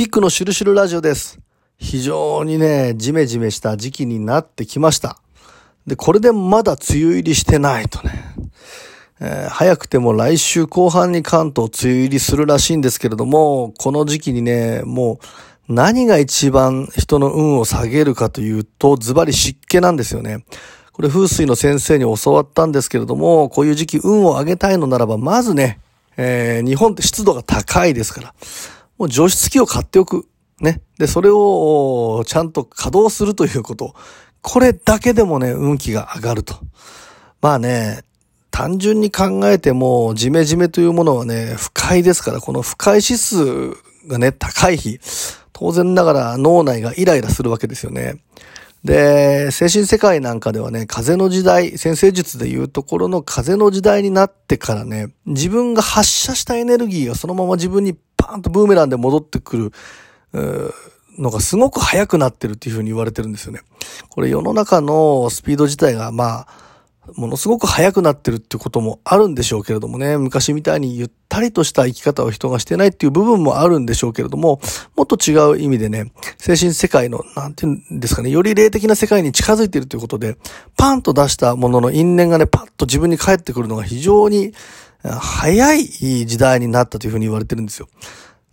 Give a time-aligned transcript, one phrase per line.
[0.00, 1.38] キックのシュルシュルラジオです。
[1.76, 5.18] 非常にね、ジメジメした時期になってきました。
[5.86, 8.24] で、これでまだ梅雨入りしてないとね。
[9.20, 15.20] えー早くても来週後半に関東梅雨入りするらしいんですけれども、この時期にね、も
[15.68, 20.46] う何が一番人の運を下げるかというと、ズバリ湿気なんですよね。
[20.92, 25.78] これ風水の先生に教わったんですけれども、こういう時期運を上げたいのならば、まずね、
[26.16, 28.34] えー日本って湿度が高いですから、
[29.00, 30.28] もう除湿機を買っておく。
[30.60, 30.82] ね。
[30.98, 33.94] で、それをちゃんと稼働するということ。
[34.42, 36.54] これだけでもね、運気が上がると。
[37.40, 38.02] まあね、
[38.50, 43.70] 単純に考えても、ジメジメというものはね、不快ですから、この不快指数
[44.06, 45.00] がね、高い日、
[45.54, 48.16] 当然ながら脳内がイライラするわけですよね。
[48.84, 59.72] で、精神世界なんかではね、風の時代、先生術でいうところの風の時代になってからね、自分が発射したエネルギーがそのまま自分にーンとブーメランで戻ってくる、
[61.18, 63.60] のがすごく速くなってるっていうふうに言われてるんですよね。
[64.08, 66.48] これ世の中のスピード自体が、まあ、
[67.16, 74.60] ものすごく速くなってるってこともあるんでしょうけれどもね、昔みたいにゆったりとした生き方を人がしてないっていう部分もあるんでしょうけれども、
[74.96, 80.36] もっと違う意味でね、精神世界の、なんていうんですかね、より霊的な世界に近づいているということで、
[80.76, 84.52] パンと出したものの因縁がね、パッと自分に返ってくるのが非常に
[85.02, 87.88] 早い時代になったというふうに言われてるんですよ。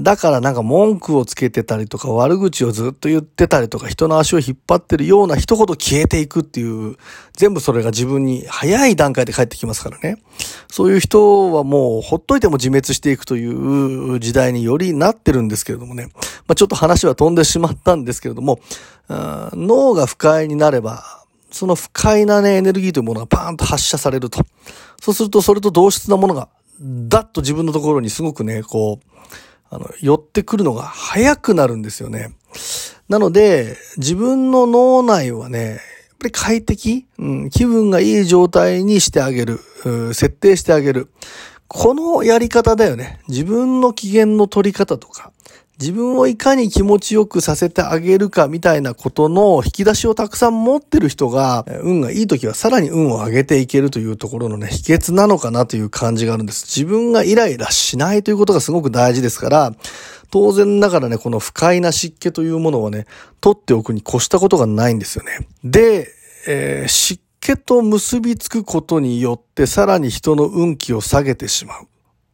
[0.00, 6.96] だからなんか文句をつけてたりとか悪口をずっと言ってたりとか人の足を引っ張ってるような人ほど消えていくっていう、
[7.32, 10.22] 全部それが自分に早い段階で返ってきますからね。
[10.70, 16.10] そういう人はもうほっといても自滅していくという時代によりなってるんですけれどもね。
[16.46, 18.60] まあちょっと話は飛んでしまったんですけれども、
[19.08, 24.40] 脳が不快になれば、その不快なね、エネルギーというものがパーンと発射されると。
[25.00, 26.48] そうすると、それと同質なものが、
[26.80, 29.18] ダッと自分のところにすごくね、こう、
[29.70, 32.32] あの、寄ってくるのが早くなるんですよね。
[33.08, 35.78] なので、自分の脳内はね、やっ
[36.18, 39.60] ぱり快適、うん、気分がいい状態にしてあげる、
[40.14, 41.08] 設定してあげる。
[41.68, 43.20] このやり方だよね。
[43.28, 45.32] 自分の機嫌の取り方とか、
[45.80, 56.64] 自分をいかに気持ちよくさせてあげるかみたいなことの引き出しをたくさん持ってる人が、運がいい時はさらに運を上げていけるというところのね、秘訣なのかなという感じがあるんです。
[56.66, 59.72] 自分がイライラしないということがすごく大事ですから、
[60.30, 63.06] 当然ながらね、この不快な湿気というものをね、
[63.40, 65.46] 取っておくに越したことがないんですよね。
[65.62, 66.08] で、
[66.48, 71.86] えー湿気と結びつくことによってさらに人の運気を下げてしまう。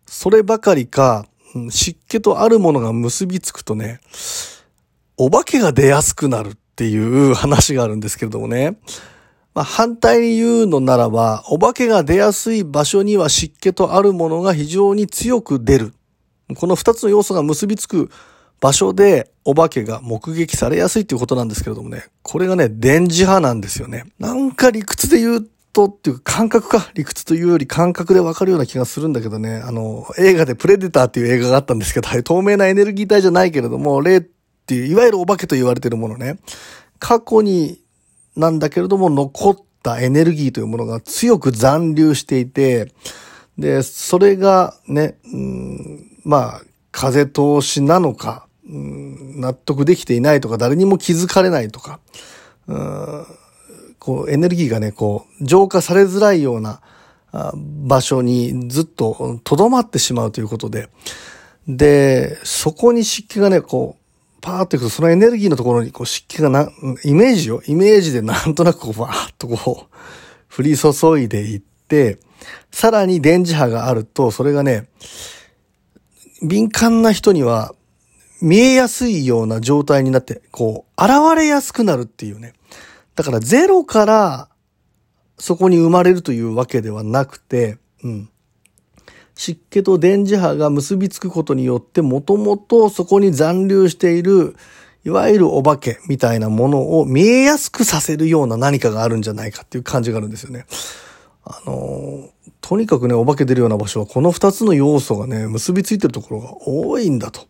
[0.06, 1.26] そればかりか、
[1.70, 4.00] 湿気とあるものが結びつくとね、
[5.16, 8.76] お化けが出やすくなるっていう話があるんですけれどもね。
[9.54, 15.94] まあ、反対に言うのならば、お化けが出やすい場所には湿気とあるものが非常に強く出る。
[16.56, 18.10] この二つの要素が結びつく
[18.60, 22.06] 場所でお化けが目撃されやすいっていうことなんですけれどもね。
[22.22, 24.06] これがね、電磁波なんですよね。
[24.18, 26.90] なんか理屈で言うとっていうか感覚か。
[26.94, 29.56] 理屈というより感覚でわかるような気がするんだけどね。
[29.56, 36.38] あの、映画でプレデターっていう映画があったんですけど、透明なエネルギー体じゃないけれども、霊っていう、いわゆるお化けと言われてるものね。
[36.98, 37.84] 過去に
[38.36, 42.92] なんだけれども残ったエネルギーというものが強く残留していて、
[43.58, 52.00] で、それがね、うんまあ、風通しなのか、うん納得できていないとか、誰にも気づかれないとか、
[52.66, 53.26] うん
[54.04, 56.82] こう、エネルギーがね、こう、浄化されづらいような
[57.54, 60.90] 場所にずっと留まってしまうということで、
[61.66, 66.68] で、そこに湿気がね、こう、パーっていくと、そのエネルギーのところにこう湿気がな、
[67.02, 67.62] イメージよ。
[67.66, 72.18] イメージでなんとなくこう、バーッとこう、降り注いでいって、
[72.70, 74.86] さらに電磁波があると、それがね、
[76.42, 77.74] 敏感な人には
[78.42, 82.52] 見えやすいような状態になって、こう、現れやすくなるっていうね。
[83.14, 84.48] だからゼロから
[85.38, 88.30] そこに生まれるというわけではなくて、うん。
[89.36, 94.54] 湿気と電磁波が結びつくことによって、もともとそこに残留している、
[95.04, 100.66] いわゆるお化けみたいなものを見えやすくさせるような何かがあるんじゃないかっていう感じがあるんですよね。
[101.44, 102.30] あの
[102.62, 107.42] とにかくね、お化け出るような場所はこの二つの要素がね、結びついてるところが多いんだと。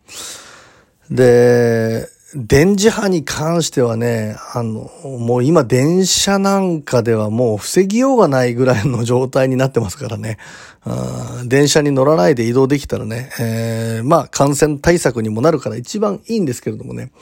[1.11, 10.39] で、電磁波に関してはね、あの、もう今電車なんかではもう防ぎようがないぐらいの状態になってますからね。
[11.47, 17.13] 電車に乗らないで移動できたらね、えーまあ感染対策にもなるから一番いいんですけれどもね。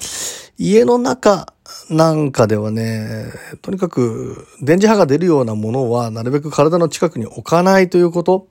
[0.59, 1.53] 家の中
[1.91, 3.27] なんかではね、
[3.61, 8.49] とにかく電磁波が出るようなものはなるべく体の近くに置かないということ。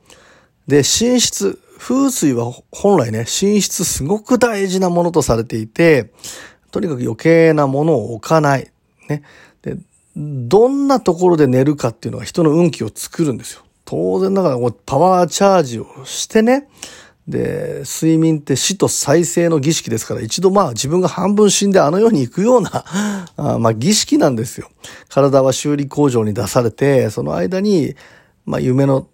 [0.68, 6.14] で、寝室、風水は本来ね、寝室すごく大事なものとされていて、
[6.72, 8.72] とにかく余計なものを置かない。
[9.10, 9.24] ね。
[9.62, 9.78] で、
[10.16, 13.62] どんなところで寝るかっていうのは人の運気を作るんですよ。
[13.86, 16.68] 当然ながらパワーチャージをしてね、
[17.28, 22.86] で、睡眠って死と再生の儀式ですから、一度まあ自分が半分死んであの世に行くような、
[23.38, 24.70] あまあ儀式なんですよ。
[25.10, 27.96] 体は修理工場に出されて、その間に、
[28.46, 29.08] まあ夢の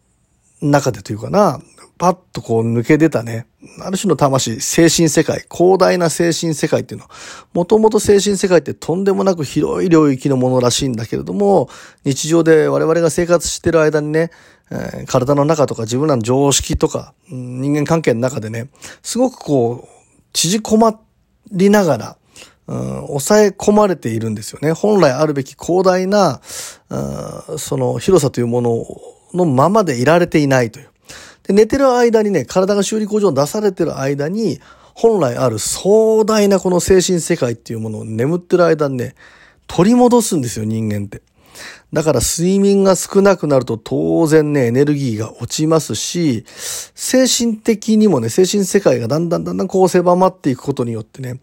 [0.61, 1.59] 中でというかな、
[1.97, 3.47] パッとこう抜け出たね、
[3.81, 7.11] ある種の魂、精神世界、広大な精神世界っていうのは、
[7.53, 11.69] もともと精神世界ってとんでもなく広い領域のものらしいんだけれども、
[12.05, 14.31] 日常で我々が生活してる間にね、
[14.69, 18.69] えー、体の中とか自分らの常識とか、人間関係の中でね、
[19.01, 19.87] すごくこう、
[20.33, 20.99] 縮こま
[21.51, 22.17] りながら、
[22.67, 24.73] うん、抑え込まれているんですよね。
[24.73, 26.41] 本来あるべき広大な、
[26.89, 28.85] うん、その広さというもの
[29.33, 30.89] のままでいられていないという。
[31.47, 34.59] で、寝てる間にね、体が修理工場に出されてる間に、
[34.93, 39.15] 本来ある壮大なこの精神世界っていうものを眠ってる間にね、
[39.67, 41.21] 取り戻すんですよ、人間って。
[41.93, 46.43] だから睡眠が少なくなると当然ね、エネルギーが落ちますし、
[46.95, 51.39] 精神的にもね、精神世界がだんだんだんだんこう狭まっていくことによってね、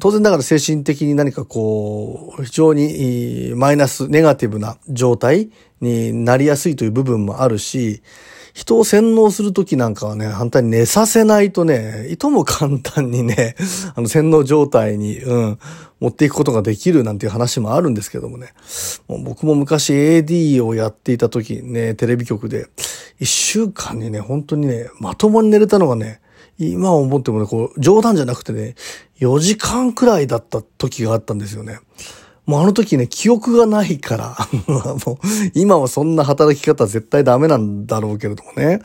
[0.00, 5.50] 当然ながら精神的に何かこう、非常にマイナス、ネガティブな状態
[5.80, 8.02] になりやすいという部分もあるし、
[8.56, 13.54] 人を洗脳するときなんかはね、反対に寝させないとね、いとも簡単にね、
[13.94, 15.58] あの洗脳状態に、うん、
[16.00, 18.54] 持っていくことができるなんていう話もあるんですけどもね。
[19.08, 22.68] もう僕も昔 AD をやっていた時ね、テレビ局で、
[23.20, 26.22] 一週間にね、本当にね、まともに寝れたのがね、
[26.58, 28.74] 今思ってもね、こう、冗談じゃなくてね、
[29.20, 31.80] 4時間くらいだった時があったんですよね。
[32.46, 34.36] もうあの時ね、記憶がないから、
[35.04, 35.16] もう
[35.54, 38.80] 今はそんな働き方絶対ダメなんだろうけれどもね。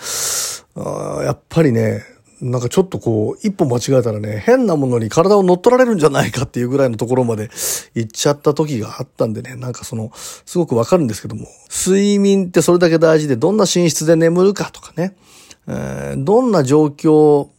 [0.76, 2.04] あやっぱりね、
[2.42, 7.52] なんかちょっとこう、一歩間違えたらね、変なものに体を乗っ取られるんじゃないかっていうぐらいのところまで
[7.94, 15.16] 行っちゃった時があったんでね、なんかその、すごくわかるんですけども、睡眠ってそれだけ大事で、どんな寝室で眠るかとかね、
[15.68, 17.50] えー、どんな状況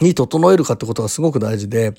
[0.00, 1.94] に整えるかってことがすごく大事で、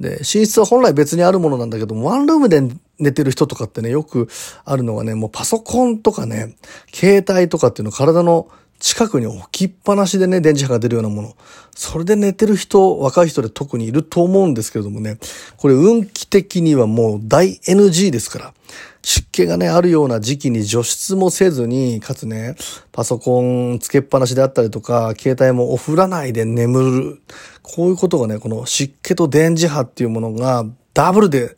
[0.00, 2.62] で、寝室は本来別にあるものなんだけども、ワンルームで
[2.98, 4.28] 寝てる人とかってね、よく
[4.64, 6.54] あるのがね、もうパソコンとかね、
[6.92, 8.48] 携帯とかっていうの体の
[8.78, 11.36] 近くに置きっぱなしでね、電磁波が出るようなもの。
[11.74, 15.18] それで寝てる人、若い人で特にいると思うんですけれどもね、
[15.56, 18.54] これ運気的にはもう大 NG ですから。
[19.02, 22.56] 湿気がね、あるような時期に除湿もせずに、かつね、
[22.92, 27.22] パソコンつけっぱなしであったりとか、携帯もお振らないで眠る。
[27.62, 31.56] こういうことがね、この湿気と電磁波っていうものがダブルで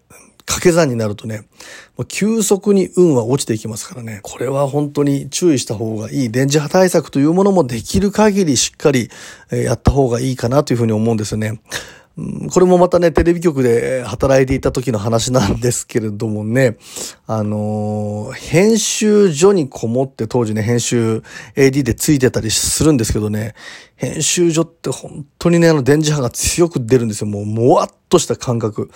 [0.50, 1.44] 掛け算になるとね、
[2.08, 6.30] 急速に運は落ちていきますからね、これは本当に注意した方がいい。
[6.30, 9.10] 電磁波対策というものもできる限りしっかり
[9.52, 11.60] やった方がいいかなというふうに思うんですよね。
[12.52, 16.76] これもまたね、テレビ局で働いていた時の話なんですけれどもね、
[17.26, 21.22] あのー、編集所にこもって当時ね、編集
[21.54, 23.54] AD でついてたりするんですけどね、
[23.94, 27.28] 編集所って本当にね、あの電磁波が強く出るんですよ。
[27.28, 28.90] もう、もわっとした感覚。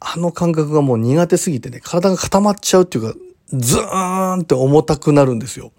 [0.00, 3.18] あの感覚がもう苦手すぎてね、体が固まっちゃうっていうか、
[3.52, 5.72] ズーンって重たくなるんですよ。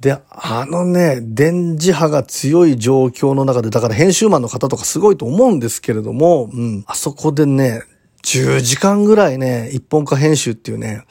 [0.00, 7.82] で、あのね、電磁波が強い状況の中で、だから編集マンの方とかすごいと思うんですけれども、うん、あそこでね、
[8.24, 11.04] 10時間ぐらいね、一本化編集っていうね、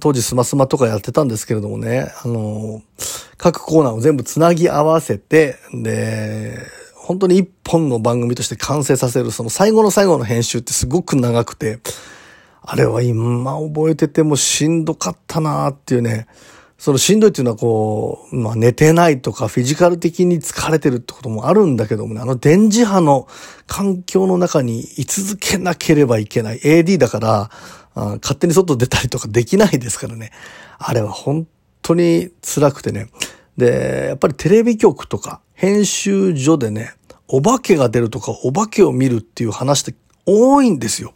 [0.00, 2.82] 当時スマスマとかやってたんですけれどもね、あの、
[3.36, 6.58] 各コーナーを全部つなぎ合わせて、で、
[7.12, 11.78] 本当に一本の番組として完成させる、その最後の最後の編集ってすごく長くて、
[12.62, 16.26] あれは今覚えててもしんどかったなーっていうね、
[16.78, 23.28] そのしんどいっていうのはこう、まあ寝てないとかフィジカル的に疲れてるってこともあるんだけどもね、あの電磁波の
[23.66, 26.60] 環境の中に居続けなければいけない。
[26.60, 27.50] AD だから
[27.94, 30.30] あ、勝手に外出たりとかできないですからね。
[30.78, 31.46] あれは本
[31.82, 33.08] 当に辛くてね。
[33.56, 36.94] で、やっぱりテレビ局とか編集所でね、
[37.34, 39.94] お化けが出るとかお化けを見るっていう話って
[40.26, 41.14] 多いんですよ。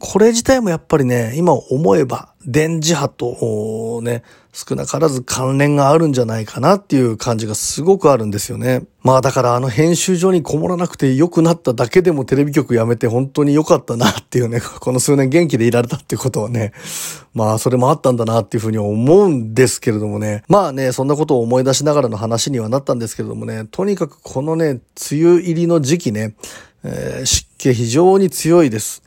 [0.00, 8.82] これ自体もやっぱりね、今思えば電磁波とね、少なからず関連があるんじゃないかなっていう感じがすごくあるんですよね。
[9.02, 16.72] まあだからあの編集所にこもらなくて良くなっただけでもテレビ局辞めて本当に良かったなっていうね、 この数年元気でいられたってことはね、
[17.32, 20.42] まあそれもあったんだなっていうふうに思うんですけれどもね。
[20.48, 24.80] まあね、そんなことを思い出しながらの話にはなったんですけれどもね、とにかくこのね、
[25.12, 26.34] 梅雨入りの時期ね、
[26.82, 29.02] えー、湿気非常に強いです。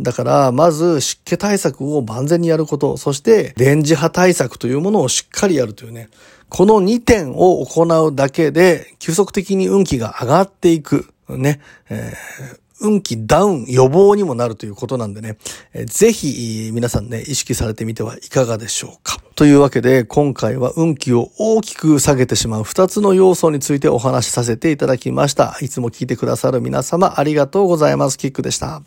[0.00, 6.08] だから、まず湿気対策を万全にやること、そして電磁波対策というものをしっかりやるというね。
[6.48, 11.06] この2点を行うだけで、急速的に運気が上がっていく。
[11.28, 11.60] ね。
[11.88, 15.38] えー運気ダウン予防にもなるということなんでね、
[15.72, 19.18] えぜひ皆さんね、意識されてみてはいかがでしょうか。
[19.34, 25.56] というわけで、今回は運気を大きく下げてしまう2つの要素についてお話しさせていただきました。
[25.60, 28.18] いつも聞いてくださる皆様ありがとうございます。
[28.18, 28.84] キックでした。